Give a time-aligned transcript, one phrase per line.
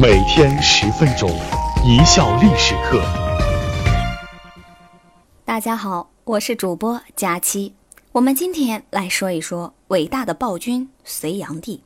[0.00, 1.28] 每天十分钟，
[1.84, 3.02] 一笑历史课。
[5.44, 7.74] 大家好，我是主播佳期。
[8.12, 11.82] 我们今天来说一说伟大的暴君隋炀帝。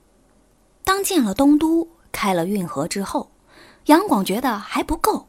[0.84, 3.30] 当建了东都，开了运河之后，
[3.86, 5.28] 杨广觉得还不够。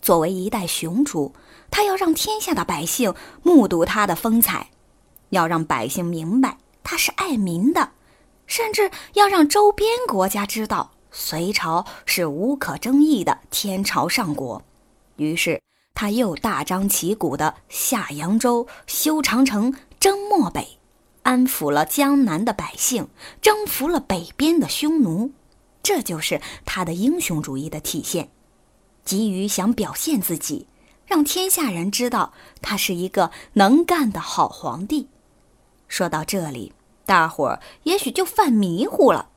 [0.00, 1.34] 作为一代雄主，
[1.72, 3.12] 他要让天下的百姓
[3.42, 4.68] 目睹他的风采，
[5.30, 7.90] 要让百姓明白他是爱民的，
[8.46, 10.91] 甚至要让周边国家知道。
[11.12, 14.62] 隋朝是无可争议的天朝上国，
[15.16, 15.60] 于是
[15.92, 20.78] 他又大张旗鼓地下扬州、修长城、征漠北，
[21.22, 23.08] 安抚了江南的百姓，
[23.42, 25.32] 征服了北边的匈奴。
[25.82, 28.30] 这就是他的英雄主义的体现，
[29.04, 30.66] 急于想表现自己，
[31.04, 32.32] 让天下人知道
[32.62, 35.08] 他是一个能干的好皇帝。
[35.88, 36.72] 说到这里，
[37.04, 39.28] 大伙儿也许就犯迷糊了。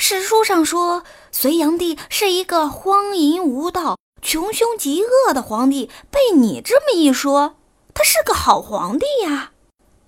[0.00, 1.02] 史书上说，
[1.32, 5.90] 隋炀帝是一个荒淫无道、穷凶极恶的皇帝。
[6.10, 7.56] 被你这么一说，
[7.92, 9.52] 他是个好皇帝呀！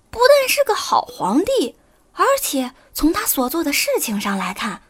[0.09, 1.75] 不但是个好皇帝，
[2.13, 4.81] 而且从他所做的事情上来看，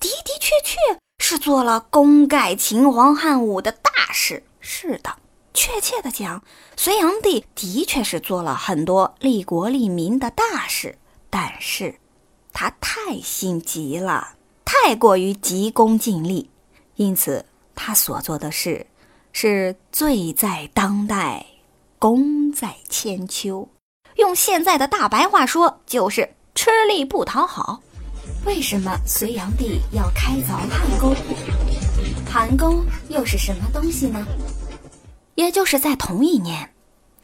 [0.00, 4.42] 的的确确是做了功盖秦皇汉武的大事。
[4.58, 5.16] 是的，
[5.52, 6.42] 确切的讲，
[6.76, 10.98] 隋炀帝的确是做了很多利国利民的大事，
[11.30, 12.00] 但是，
[12.52, 14.32] 他太心急了。
[14.66, 16.50] 太过于急功近利，
[16.96, 17.42] 因此
[17.76, 18.84] 他所做的事
[19.32, 21.46] 是罪在当代，
[22.00, 23.66] 功在千秋。
[24.16, 27.80] 用现在的大白话说，就是吃力不讨好。
[28.44, 31.14] 为什么隋炀帝要开凿汉沟？
[32.28, 34.26] 汉沟又是什么东西呢？
[35.36, 36.68] 也就是在同一年，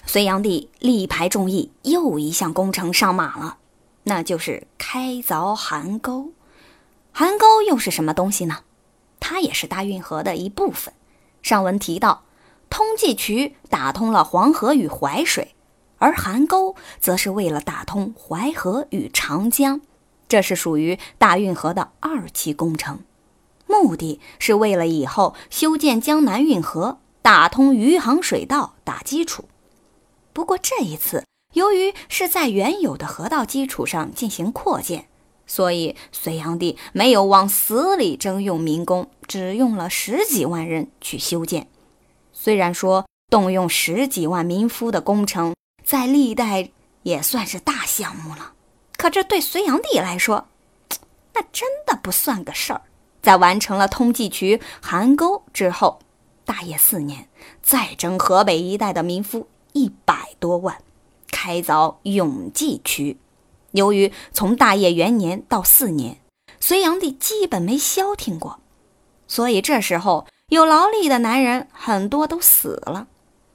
[0.06, 3.56] 隋炀帝力排众议，又一项工程上马了，
[4.04, 6.30] 那就是开凿邗沟。
[7.14, 8.60] 邗沟又是什么东西呢？
[9.20, 10.92] 它也是大运河的一部分。
[11.42, 12.24] 上文提到，
[12.70, 15.54] 通济渠打通了黄河与淮水，
[15.98, 19.80] 而邗沟则是为了打通淮河与长江，
[20.26, 23.00] 这是属于大运河的二期工程，
[23.66, 29.44] 目的是为了以后修建江南运河、打通余杭水道打基础。
[30.32, 35.08] 不过这一次，由于是在原有的河道基础上进行扩建。
[35.52, 41.68] 所以，隋炀帝没有往死里征用民工，只用了十几万人去修建。
[42.32, 45.54] 虽然说动用十几万民夫的工程，
[45.84, 46.70] 在历代
[47.02, 48.54] 也算是大项目了，
[48.96, 50.48] 可这对隋炀帝来说，
[51.34, 52.80] 那真的不算个事儿。
[53.20, 55.98] 在完成了通济渠、邗沟之后，
[56.46, 57.28] 大业四年，
[57.62, 60.78] 再征河北一带的民夫一百多万，
[61.30, 63.18] 开凿永济渠。
[63.72, 66.20] 由于从大业元年到四年，
[66.60, 68.60] 隋炀帝基本没消停过，
[69.26, 73.08] 所以这时候有劳力的男人很多都死了。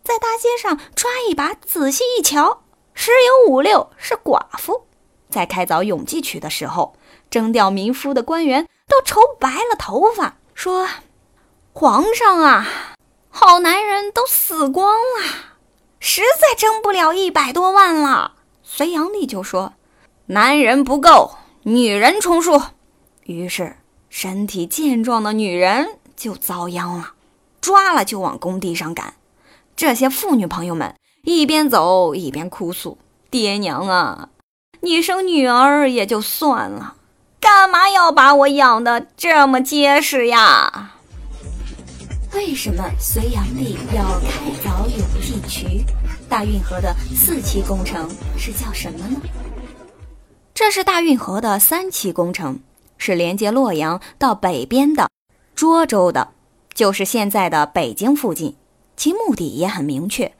[0.04, 2.64] 在大街上抓一把，仔细一瞧，
[2.94, 4.86] 十有五六是寡妇。
[5.30, 6.96] 在开凿永济渠的时候，
[7.30, 10.88] 征调民夫的官员都愁白了头发，说
[11.74, 12.96] ：“皇上啊，
[13.30, 15.58] 好男人都死光了，
[16.00, 19.74] 实在征不了一百多万了。”隋炀帝就说。
[20.30, 22.62] 男人不够，女人充数。
[23.24, 23.78] 于是，
[24.10, 27.14] 身体健壮的女人就遭殃了，
[27.62, 29.14] 抓了就往工地上赶。
[29.78, 30.94] 这些妇女朋友们
[31.24, 32.98] 一边走一边哭诉
[33.32, 34.28] ：“爹娘啊，
[34.82, 36.96] 你生女儿也就算了，
[37.40, 40.92] 干嘛要把我养的这么结实呀？”
[42.36, 45.86] 为什么隋炀帝要开凿永济渠？
[46.28, 49.22] 大运河的四期工程是叫什么呢？
[50.60, 52.62] 这是大运河的三期工程，
[52.98, 55.08] 是连接洛阳到北边的
[55.56, 56.30] 涿州的，
[56.74, 58.56] 就是现在的北京附近。
[58.96, 60.34] 其目的也很明确。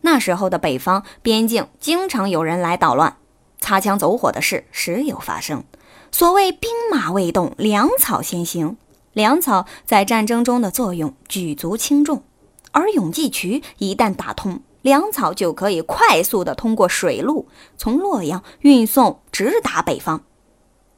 [0.00, 3.18] 那时候的北方边境经常有人来捣乱，
[3.60, 5.62] 擦枪走火的事时有发生。
[6.10, 8.76] 所谓兵马未动，粮草先行。
[9.12, 12.24] 粮草在战争中的作用举足轻重，
[12.72, 14.62] 而永济渠一旦打通。
[14.82, 20.20] 粮草就可以快速的通过水路从洛阳运送直达北方，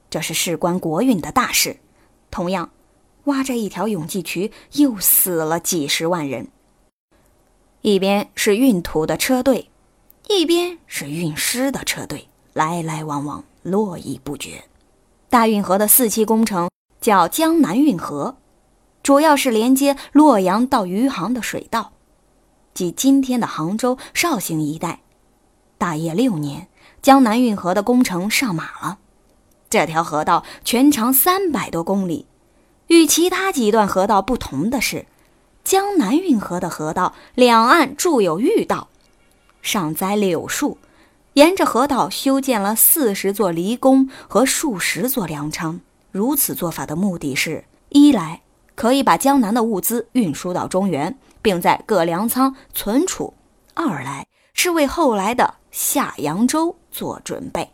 [0.09, 1.77] 这是事关国运的大事。
[2.31, 2.71] 同样，
[3.25, 6.47] 挖这一条永济渠又死了几十万人。
[7.81, 9.69] 一边是运土的车队，
[10.29, 14.63] 一边是运尸的车队，来来往往，络绎不绝。
[15.29, 16.69] 大运河的四期工程
[17.01, 18.37] 叫江南运河，
[19.01, 21.92] 主要是连接洛阳到余杭的水道。
[22.73, 25.01] 即今天的杭州、绍兴一带，
[25.77, 26.67] 大业六年，
[27.01, 28.99] 江南运河的工程上马了。
[29.69, 32.27] 这条河道全长三百多公里，
[32.87, 35.07] 与其他几段河道不同的是，
[35.63, 38.89] 江南运河的河道两岸筑有御道，
[39.63, 40.77] 上栽柳树，
[41.33, 45.79] 沿着河道修建了四十座离宫和数十座粮仓。
[46.11, 48.42] 如此做法的目的是：一来
[48.75, 53.33] 可以把江南的物资运输到中原，并在各粮仓存储；
[53.73, 57.69] 二来是为后来的下扬州做准备。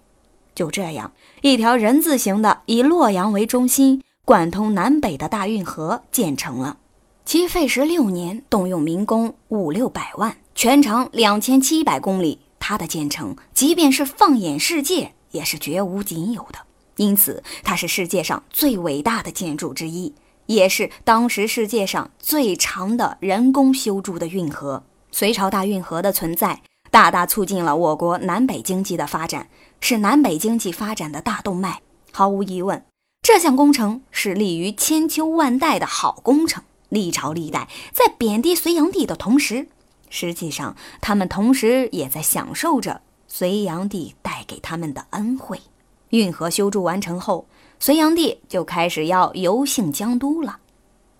[0.53, 1.11] 就这样，
[1.41, 4.03] 一条人字形的以洛阳为中心。
[4.25, 6.77] 贯通南北的大运河建成了，
[7.25, 12.39] 其费时六年，动用民工五六百万，全长两千七百公里。
[12.59, 16.59] 它的建成，即便是放眼世界，也是绝无仅有的。
[16.97, 20.13] 因此，它是世界上最伟大的建筑之一，
[20.49, 24.81] 也是当时世界上最长的人工修筑的运河。
[25.11, 29.47] 隋朝大运河的存在，大大促进了我国南北经济的发展，
[29.79, 31.81] 是南北经济发展的大动脉。
[32.11, 32.83] 毫无疑问。
[33.21, 39.67] 这项工程是立于千秋万代的好工程，历朝历代在贬低隋炀帝的同时，
[40.09, 45.61] 实际上他们同时也在享受着隋炀帝带给他们的恩惠。
[46.09, 47.45] 运河修筑完成后，
[47.79, 50.59] 隋炀帝就开始要游幸江都了。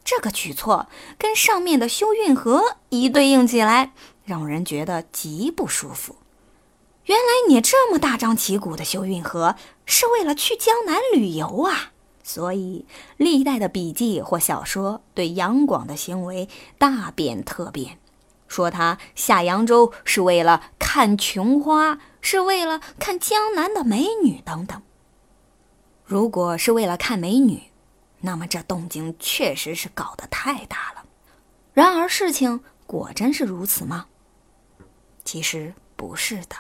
[0.04, 3.94] 这个举措跟上面的修运河一对应起来，
[4.26, 6.16] 让人觉得极不舒服。
[7.06, 11.92] 原来你这么大张旗鼓的修运河，是为了去江南旅游啊！
[12.24, 12.86] 所以，
[13.18, 16.48] 历代的笔记或小说对杨广的行为
[16.78, 17.98] 大贬特贬，
[18.48, 24.82] 说他下扬州是为了看琼花，是为了看江南的美女等等。
[26.10, 27.62] 如果是为了看美女，
[28.20, 31.06] 那么这动静确实是搞得太大了。
[31.72, 34.08] 然而，事情果真是如此吗？
[35.24, 36.56] 其实不是的。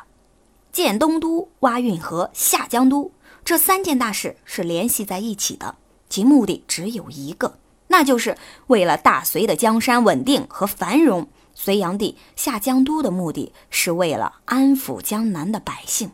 [0.71, 3.11] 建东都、挖运河、下江都。
[3.43, 5.75] 这三件大事是联系在一起的，
[6.09, 7.57] 其目的只有一个，
[7.87, 8.37] 那就是
[8.67, 11.27] 为了大隋的江山稳定和繁荣。
[11.55, 16.11] 隋炀帝下江都的目的是为了安抚江南的百姓。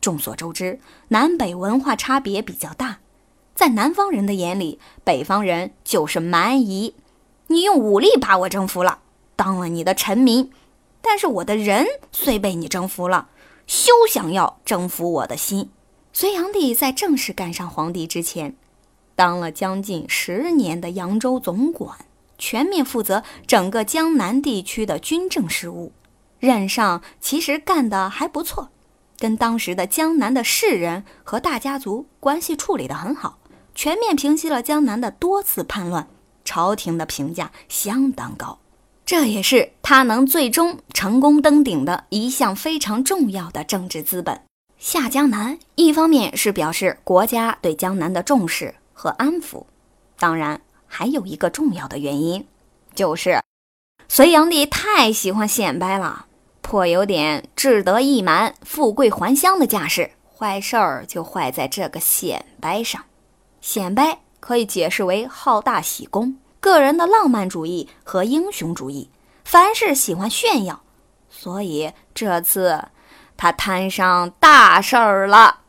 [0.00, 2.98] 众所周知，南北文化差别比较大，
[3.54, 6.94] 在南方人的眼里，北方人就是蛮夷。
[7.48, 9.00] 你用武力把我征服了，
[9.34, 10.50] 当了你的臣民，
[11.00, 13.28] 但是我的人虽被你征服了，
[13.66, 15.70] 休想要征服我的心。
[16.12, 18.56] 隋炀帝在正式干上皇帝之前，
[19.14, 21.96] 当了将近十年的扬州总管，
[22.38, 25.92] 全面负责整个江南地区的军政事务。
[26.38, 28.70] 任上其实干得还不错，
[29.18, 33.38] 跟当时的江南的士人和大家族关系处理得很好，
[33.74, 36.08] 全面平息了江南的多次叛乱，
[36.44, 38.58] 朝廷的评价相当高。
[39.04, 44.40] 这也是他能最终成功登顶的一项非常重要的政治资本。
[44.78, 49.64] 下江南，一方面是表示国家对江南的重视和安抚，
[50.18, 52.46] 当然还有一个重要的原因，
[52.94, 53.40] 就是
[54.08, 56.26] 隋炀帝太喜欢显摆了，
[56.68, 60.10] 颇有点志得意满、富贵还乡的架势。
[60.36, 63.02] 坏事儿就坏在这个显摆上。
[63.62, 69.08] 显摆可以解释为好大喜功、个人的浪漫主义和英雄主义，
[69.46, 70.82] 凡事喜欢炫耀，
[71.30, 72.84] 所以这次。
[73.38, 75.60] 他摊上大事儿了。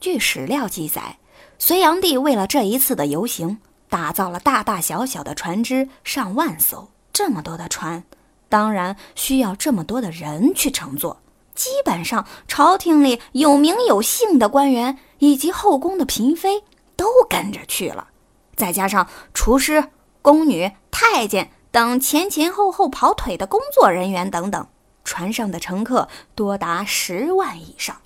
[0.00, 1.18] 据史料记载，
[1.60, 6.88] 隋炀帝为了这一次的游行，打造了大大小小的船只上万艘。
[7.12, 8.02] 这么多的船，
[8.50, 11.22] 当然需要这么多的人去乘坐。
[11.54, 16.64] 基本上，朝廷里有名有姓的官员以及后宫的嫔妃
[16.96, 18.08] 都跟着去了，
[18.56, 19.88] 再加上厨师、
[20.20, 24.66] 宫女、太监等前前后后跑腿的工作人员等等。
[25.04, 27.96] 船上的乘客多达十万以上，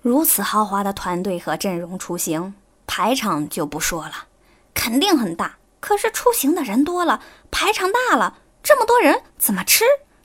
[0.00, 2.54] 如此豪华的团队和阵容出行，
[2.86, 4.12] 排场就不说了，
[4.74, 5.56] 肯定很大。
[5.80, 9.84] 可是出行的人多了，排场大了，这么多人怎么吃？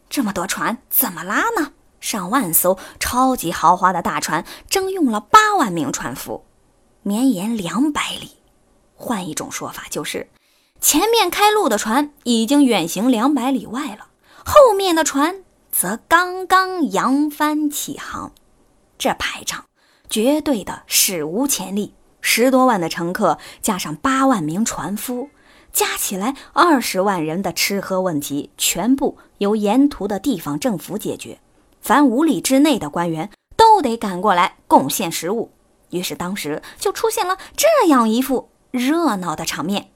[0.09, 1.73] 这么多船怎么拉呢？
[1.99, 6.45] 上万艘超级豪华的大船，征用了八万名船夫，
[7.01, 8.37] 绵延两百里。
[8.95, 10.29] 换一种说法就是，
[10.79, 14.07] 前面开路的船已经远行两百里外了，
[14.45, 15.43] 后面的船。
[15.69, 18.31] 则刚刚扬帆起航，
[18.97, 19.65] 这排场
[20.09, 21.93] 绝对的史无前例。
[22.19, 25.29] 十多万的乘客加上八万名船夫，
[25.71, 31.39] 加起来二十万人的吃喝问题，全部由沿途的地方政府解决。
[31.81, 35.51] 凡五里之内的官员都得赶过来贡献食物。
[35.91, 39.89] 于是当时就出现了这样一副热闹的场面：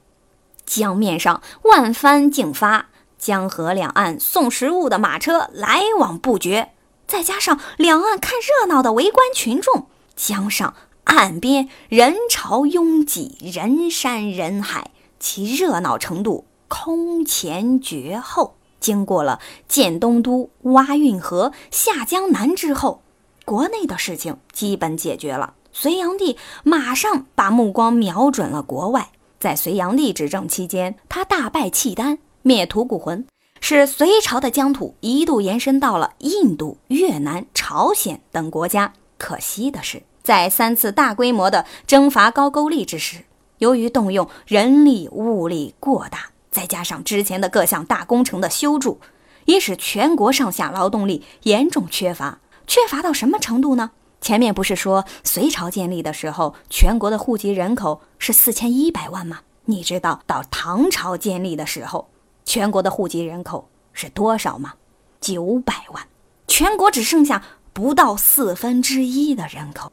[0.66, 2.88] 江面上万帆竞发。
[3.18, 6.72] 江河两岸送食物的马车来往不绝，
[7.06, 10.74] 再加上两岸看热闹的围观群众，江上
[11.04, 14.90] 岸边人潮拥挤，人山人海，
[15.22, 18.56] 其热闹程度空前绝后。
[18.82, 23.04] 经过了建东都、挖运河、下江南之后，
[23.46, 25.54] 国内的事情基本解决了。
[25.72, 29.10] 隋炀帝马上把目光瞄准了国外。
[29.40, 33.26] 在隋炀帝执政期间，他大败契丹，灭吐谷浑，
[33.60, 38.94] 使隋朝的疆土一度延伸到了印度、越南、朝鲜等国家。
[39.20, 43.24] 可惜的是，在三次大规模的征伐高句丽之时，
[43.62, 49.00] 由于动用人力物力过大，再加上之前的各项大工程的修筑，
[49.46, 52.40] 也使全国上下劳动力严重缺乏。
[52.66, 53.92] 缺乏到什么程度呢？
[54.20, 59.42] 前面不是说隋朝建立的时候，全国的户籍人口是四千一百万吗？
[59.66, 62.10] 你知道到唐朝建立的时候，
[62.44, 64.74] 全国的户籍人口是多少吗？
[65.20, 66.08] 九百万，
[66.48, 69.92] 全国只剩下不到四分之一的人口，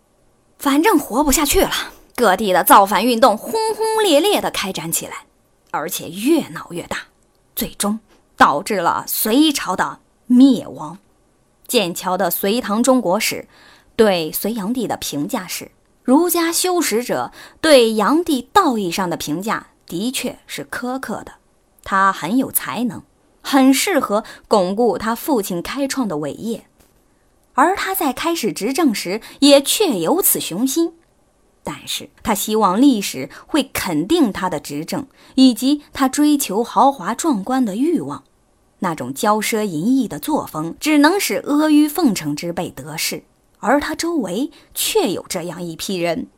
[0.58, 1.70] 反正活不下去了。
[2.18, 5.26] 各地的造反运动轰轰烈烈地开展起来。
[5.70, 6.96] 而且越闹越大，
[7.54, 8.00] 最终
[8.36, 10.98] 导致了隋朝的灭亡。
[11.68, 13.46] 剑桥的《隋唐中国史》
[13.94, 15.70] 对隋炀帝的评价是：
[16.02, 21.34] 儒家修史者对炀帝道义上的评价的确是苛刻的。
[21.84, 23.02] 他很有才能，
[23.42, 26.64] 很适合巩固他父亲开创的伟业，
[27.52, 30.94] 而他在开始执政时也确有此雄心。
[31.68, 38.24] 但是他希望历史会肯定他的执政，以及他追求豪华壮观的欲望。
[38.78, 43.22] 那种骄奢淫逸的作风，只能使阿谀奉承之辈得势，
[43.58, 46.28] 而他周围却有这样一批人。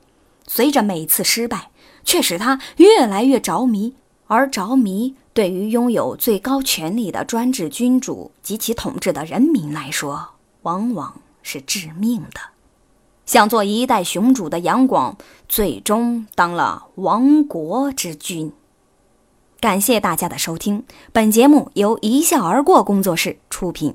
[0.48, 1.70] 随着每次失败，
[2.02, 3.94] 却使他越来越着迷，
[4.26, 10.30] 而着迷对于拥有最高权力的专制君主及其统治的人民来说，
[10.62, 12.40] 往往是致命的。
[13.30, 15.16] 想做一代雄主的杨广，
[15.48, 18.52] 最终当了亡国之君。
[19.60, 20.82] 感谢大家的收听，
[21.12, 23.94] 本节目由一笑而过工作室出品。